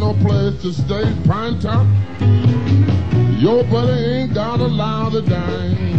no 0.00 0.14
place 0.14 0.60
to 0.62 0.72
stay. 0.72 1.04
Pine 1.26 1.58
top, 1.60 1.86
your 3.38 3.62
buddy 3.64 3.92
ain't 3.92 4.32
got 4.34 4.58
a 4.60 4.66
lot 4.66 5.14
of 5.14 5.26
dime. 5.28 5.90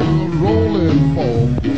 About 0.00 0.34
rolling 0.34 1.14
fork 1.14 1.73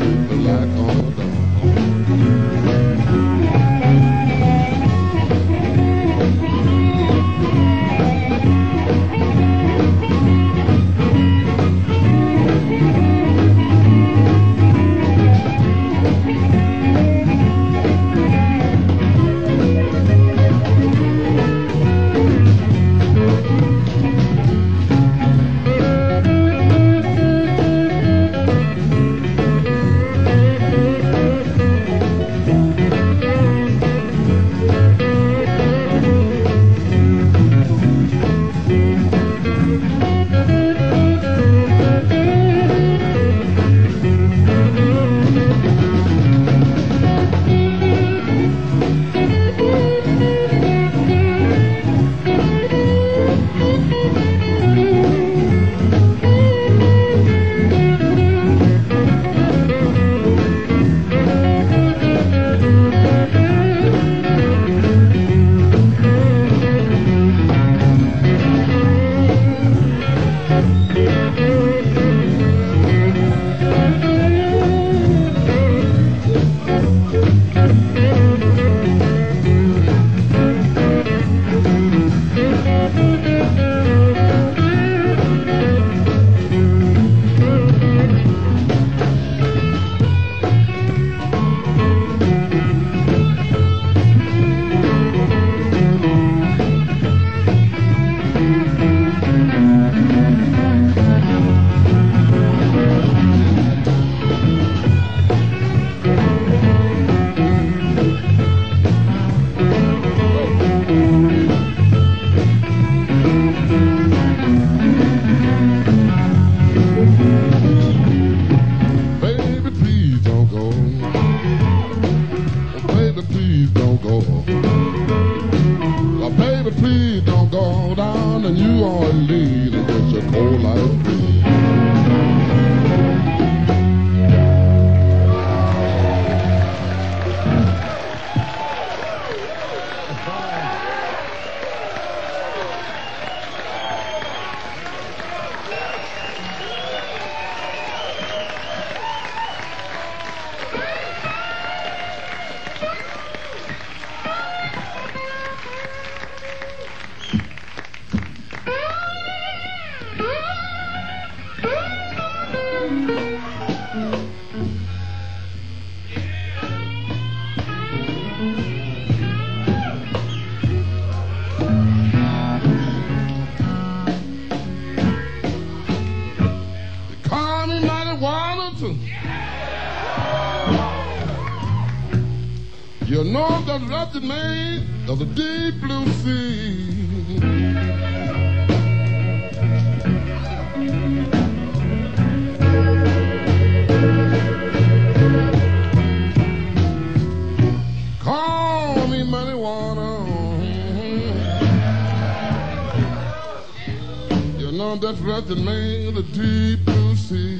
Know 204.98 205.12
that 205.12 205.58
man 205.58 206.08
of 206.08 206.14
the 206.14 206.22
deep 206.22 206.84
blue 206.86 207.16
sea. 207.16 207.58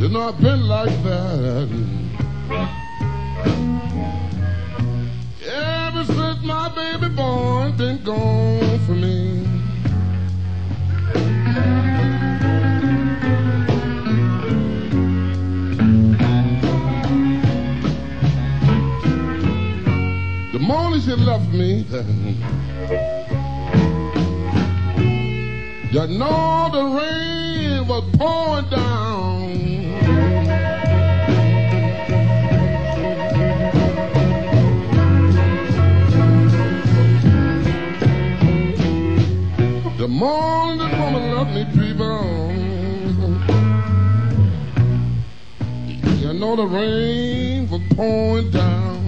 You 0.00 0.08
know 0.08 0.28
I've 0.28 0.40
been 0.40 0.66
like 0.66 1.02
that. 1.02 1.68
Ever 5.44 6.04
since 6.04 6.42
my 6.44 6.68
baby 6.74 7.14
boy 7.14 7.72
been 7.76 8.02
gone 8.02 8.53
she 21.16 21.20
left 21.20 21.48
me, 21.52 21.86
you 25.90 26.06
know 26.18 26.68
the 26.72 26.84
rain 26.98 27.86
was 27.86 28.04
pouring 28.16 28.68
down. 28.70 29.44
The 39.98 40.08
morning 40.08 40.78
this 40.78 40.98
woman 40.98 41.24
left 41.34 41.50
me, 41.54 41.64
people. 41.78 42.52
You 46.18 46.32
know 46.32 46.56
the 46.56 46.66
rain 46.66 47.68
was 47.70 47.82
pouring 47.94 48.50
down. 48.50 49.03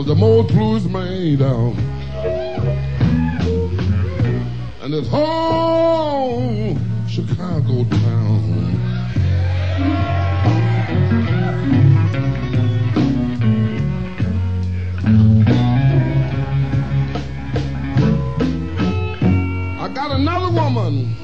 Was 0.00 0.06
the 0.06 0.14
most 0.14 0.48
blues 0.48 0.88
made 0.88 1.40
down. 1.40 1.76
And 4.80 4.94
this 4.94 5.06
whole 5.08 6.74
Chicago 7.06 7.84
town. 7.84 8.80
I 19.78 19.88
got 19.92 20.12
another 20.12 20.50
woman. 20.50 21.14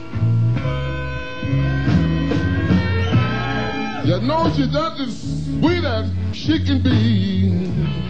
You 4.04 4.20
know 4.20 4.52
she's 4.54 4.68
just 4.68 5.00
as 5.00 5.46
sweet 5.60 5.82
as 5.82 6.10
she 6.36 6.62
can 6.62 6.82
be. 6.82 8.05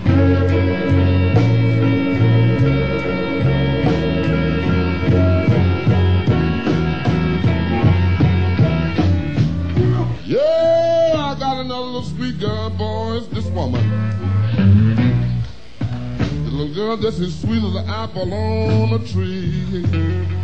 Yeah, 10.26 11.12
I 11.14 11.37
got 11.38 11.59
another 11.59 11.81
little 11.83 12.02
sweet 12.02 12.40
girl, 12.40 12.70
boys. 12.70 13.29
This 13.29 13.46
woman. 13.46 13.83
The 16.44 16.50
little 16.50 16.74
girl 16.74 16.96
that's 16.96 17.20
as 17.20 17.40
sweet 17.40 17.62
as 17.62 17.74
an 17.74 17.88
apple 17.88 18.33
on 18.33 18.94
a 18.94 19.07
tree. 19.07 20.36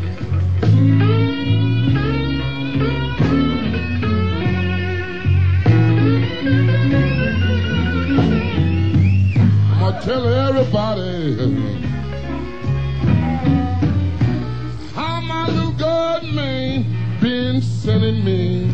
Tell 10.01 10.27
everybody 10.27 11.37
how 14.95 15.21
my 15.21 15.47
little 15.49 15.73
God 15.73 16.25
man 16.25 16.85
been 17.21 17.61
sending 17.61 18.25
me. 18.25 18.72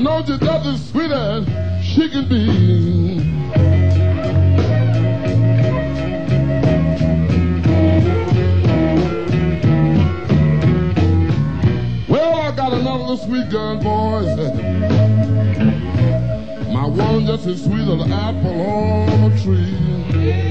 Know 0.00 0.24
you're 0.26 0.38
just 0.38 0.66
as 0.66 0.88
sweet 0.90 1.10
as 1.10 1.46
she 1.84 2.08
can 2.08 2.26
be. 2.28 3.20
Well, 12.08 12.34
I 12.34 12.56
got 12.56 12.72
another 12.72 12.98
little 12.98 13.16
sweet 13.18 13.50
girl, 13.50 13.76
boys. 13.76 14.36
My 16.72 16.86
one 16.86 17.26
just 17.26 17.46
as 17.46 17.62
sweet 17.62 17.82
as 17.82 18.00
an 18.00 18.12
apple 18.12 18.60
on 18.62 19.32
a 19.32 19.42
tree. 19.42 20.49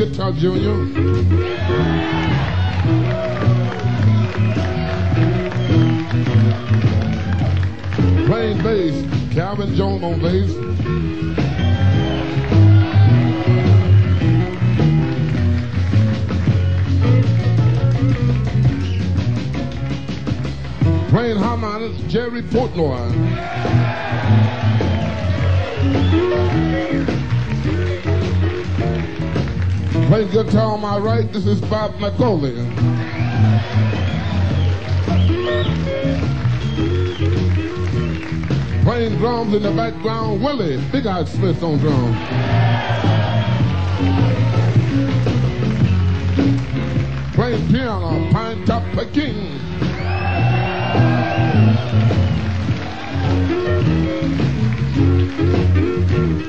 Guitar 0.00 0.32
Junior. 0.32 0.76
Playing 8.24 8.62
bass, 8.62 9.34
Calvin 9.34 9.74
Jones 9.74 10.02
on 10.02 10.20
bass. 10.22 10.54
Playing 21.10 21.36
harmonics, 21.36 22.00
Jerry 22.10 22.40
Portnoy. 22.40 23.69
My 30.80 30.96
right, 30.96 31.30
this 31.30 31.46
is 31.46 31.60
Bob 31.60 31.92
McCauley. 31.96 32.56
Playing 38.82 39.18
drums 39.18 39.54
in 39.54 39.62
the 39.62 39.72
background, 39.72 40.42
Willie 40.42 40.82
Big 40.90 41.06
Eyed 41.06 41.28
Smith 41.28 41.62
on 41.62 41.78
drums. 41.78 42.16
Playing 47.34 47.68
piano, 47.68 48.32
Pine 48.32 48.64
Top 48.64 48.82
King. 49.12 49.58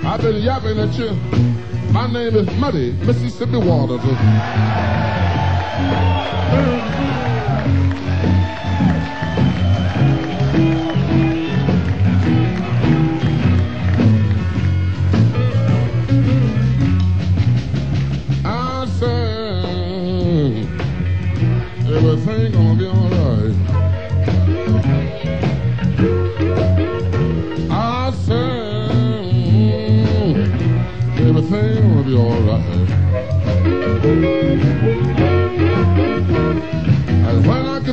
I've 0.06 0.22
been 0.22 0.42
yapping 0.42 0.80
at 0.80 0.98
you. 0.98 1.51
My 1.92 2.08
name 2.08 2.36
is 2.36 2.50
Muddy, 2.56 2.94
Mississippi 3.06 3.58
Waters. 3.58 4.02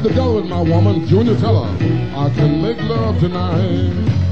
Get 0.09 0.15
together 0.15 0.35
with 0.35 0.47
my 0.47 0.61
woman, 0.61 1.07
Junior 1.07 1.39
tell 1.39 1.65
her, 1.65 1.85
I 2.17 2.31
can 2.31 2.63
make 2.63 2.81
love 2.83 3.19
tonight. 3.21 4.28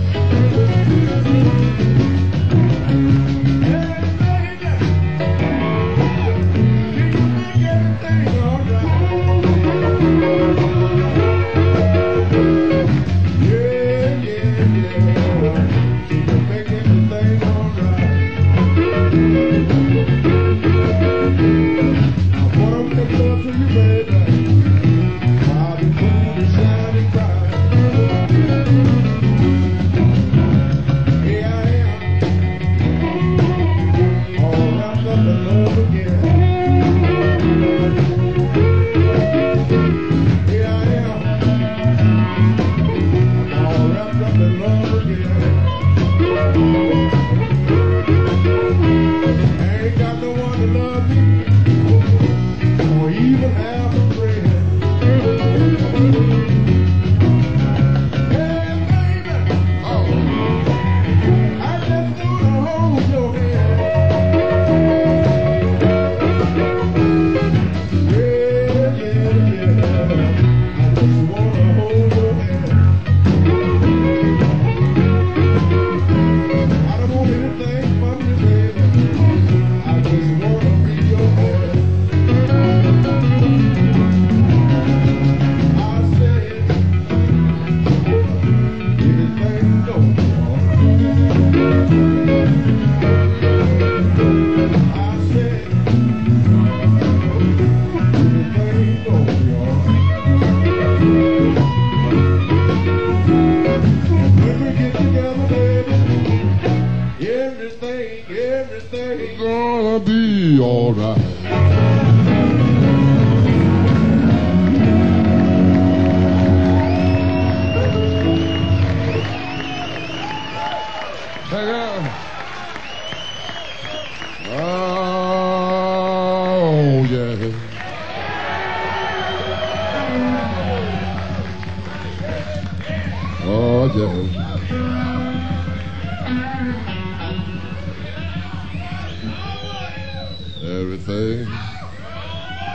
Everything, 140.64 141.46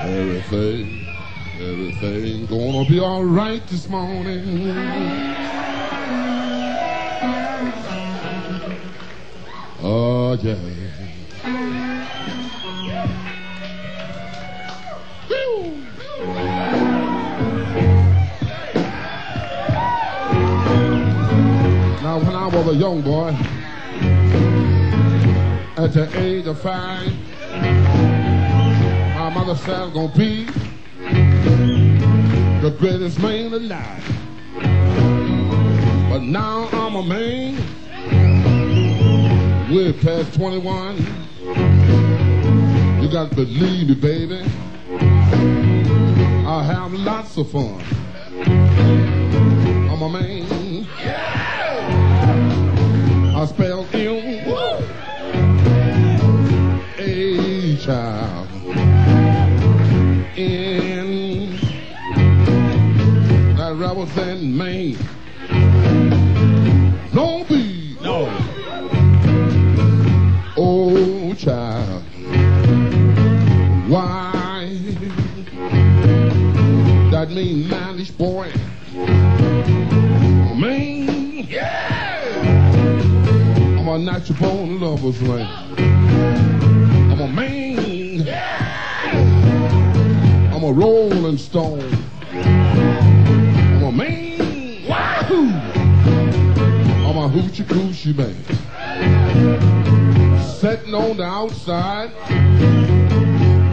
everything, 0.04 1.06
everything 1.60 2.45
gonna 2.45 2.86
be 2.88 3.00
all 3.00 3.26
right 3.26 3.67
this 3.67 3.89
morning. 3.89 4.71
Oh, 9.84 10.38
yeah. 10.41 10.70
A 22.71 22.73
young 22.73 23.01
boy, 23.01 23.36
at 25.75 25.91
the 25.91 26.10
age 26.15 26.47
of 26.47 26.62
five, 26.62 27.05
my 29.13 29.29
mother 29.29 29.55
said 29.57 29.75
I'm 29.75 29.91
gonna 29.91 30.13
be 30.15 30.45
the 32.62 32.73
greatest 32.79 33.19
man 33.19 33.53
alive. 33.53 34.03
But 36.10 36.19
now 36.19 36.69
I'm 36.71 36.95
a 36.95 37.03
man, 37.03 37.57
way 39.73 39.91
past 39.91 40.34
21. 40.36 40.95
You 43.01 43.10
got 43.12 43.31
to 43.31 43.36
believe 43.36 43.89
me, 43.89 43.95
baby. 43.95 44.45
I 46.47 46.63
have 46.63 46.93
lots 46.93 47.36
of 47.36 47.51
fun. 47.51 47.84
I'm 49.89 50.01
a 50.01 50.10
man. 50.10 50.61
I 53.41 53.45
spell 53.47 53.88
M 53.91 54.86
A 56.99 57.75
child 57.77 58.47
in 60.38 61.58
that 63.58 63.73
represent 63.77 64.43
Maine. 64.43 64.95
A 84.29 84.34
lover's 84.34 85.19
man. 85.21 85.47
I'm 87.12 87.21
a 87.21 87.27
man. 87.27 88.21
I'm 90.53 90.63
a 90.63 90.71
rolling 90.71 91.39
stone. 91.39 91.91
I'm 92.31 93.84
a 93.84 93.91
man. 93.91 94.86
Wahoo! 94.88 95.49
I'm 97.07 97.17
a 97.17 97.29
hoochie 97.29 97.65
coochie 97.65 98.15
man. 98.15 98.36
Sitting 100.60 100.93
on 100.93 101.17
the 101.17 101.23
outside, 101.23 102.12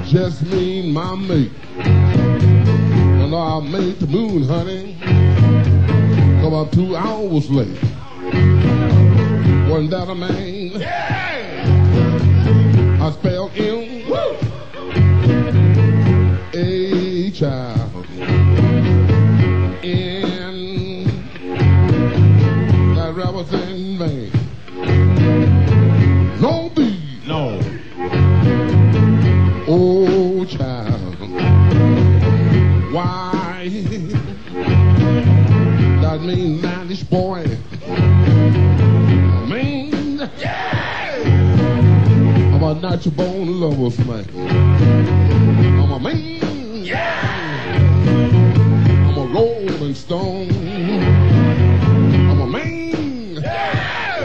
just 0.06 0.42
mean 0.46 0.94
my 0.94 1.14
mate. 1.14 1.52
And 1.76 3.34
I 3.34 3.60
made 3.60 4.00
the 4.00 4.06
moon, 4.06 4.44
honey, 4.44 4.96
up 6.58 6.72
two 6.72 6.96
hours 6.96 7.48
late. 7.50 7.78
That 9.86 10.08
a 10.10 10.14
man? 10.14 10.82
I 13.00 13.10
spelled 13.12 13.52
M 13.56 14.10
A 16.52 17.30
child 17.30 18.07
I'm 42.98 43.04
a 43.04 43.10
natural 43.10 43.32
born 43.32 43.60
lover's 43.60 43.98
man. 44.06 44.26
I'm 45.78 45.92
a 45.92 46.00
man. 46.00 46.42
I'm 49.06 49.16
a 49.16 49.24
rolling 49.26 49.94
stone. 49.94 50.50
I'm 52.28 52.40
a 52.40 52.46
man. 52.46 53.36
yeah. 53.36 54.24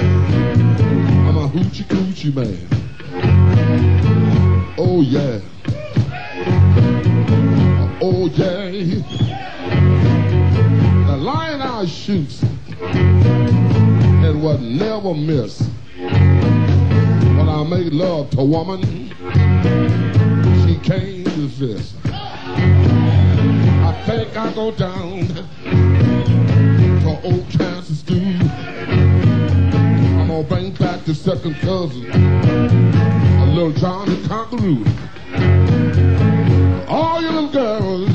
I'm 1.27 1.38
a 1.38 1.47
hoochie 1.49 1.86
coochie 1.86 2.33
man. 2.33 2.67
Oh 4.79 5.01
yeah. 5.01 5.39
Oh 8.01 8.25
yeah. 8.33 8.71
The 11.05 11.17
lion 11.17 11.62
I 11.62 11.86
shoots 11.86 12.41
and 12.81 14.41
would 14.41 14.62
never 14.62 15.13
miss. 15.13 15.69
To 18.34 18.39
a 18.39 18.46
woman, 18.46 19.10
she 20.65 20.80
can't 20.80 21.28
resist. 21.38 21.93
I 22.06 24.04
think 24.08 24.36
I 24.36 24.52
go 24.54 24.72
down 24.72 25.28
to 25.28 27.22
old 27.24 27.48
Kansas 27.52 28.00
stew. 28.00 28.15
I'm 30.17 30.28
gonna 30.30 30.43
bring 30.46 30.72
back 30.72 31.04
the 31.06 31.13
second 31.13 31.54
cousin, 31.58 32.10
a 32.12 33.46
little 33.54 33.72
Johnny 33.74 34.15
Conqueroo. 34.24 34.84
All 36.89 37.22
you 37.22 37.30
little 37.30 37.52
girls 37.52 38.10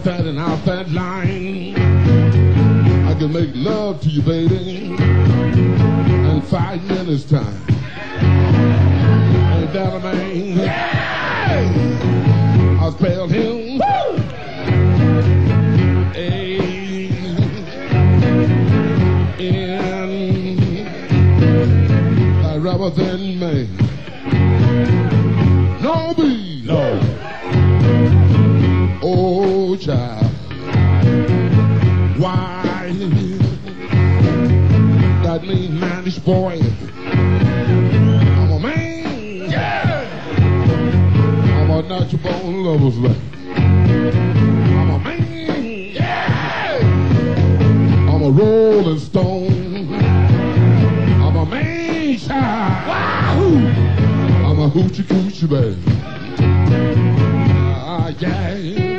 standing 0.00 0.38
out 0.38 0.64
that 0.64 0.90
line, 0.90 1.76
I 3.08 3.14
can 3.14 3.30
make 3.30 3.50
love 3.52 4.00
to 4.00 4.08
you, 4.08 4.22
baby, 4.22 4.94
in 4.94 6.40
five 6.46 6.82
minutes 6.84 7.24
time. 7.24 7.71
That 9.72 10.02
man? 10.02 10.60
I 12.78 12.90
spelled 12.90 13.30
him. 13.30 13.80
A 16.14 16.58
N. 19.40 20.10
I 22.44 22.56
rather 22.58 22.90
than 22.90 23.38
me. 23.40 23.68
No 25.80 26.12
B. 26.18 26.62
No. 26.66 27.00
Oh, 29.02 29.76
child. 29.76 30.26
Why? 32.18 32.92
That 35.22 35.42
mean 35.44 35.80
mannish 35.80 36.18
boy. 36.18 36.61
was 42.82 42.98
like, 42.98 43.16
I'm 43.56 44.90
a 44.90 44.98
man, 44.98 45.94
yeah. 45.94 46.78
I'm 48.10 48.22
a 48.22 48.30
rolling 48.30 48.98
stone. 48.98 49.94
I'm 51.22 51.36
a 51.36 51.46
man 51.46 52.18
child. 52.18 52.88
Wahoo! 52.88 53.68
I'm 54.46 54.58
a 54.58 54.68
hoochie 54.68 55.04
coochie 55.04 55.48
baby. 55.48 55.80
Ah, 57.70 58.06
uh, 58.06 58.14
yeah. 58.18 58.91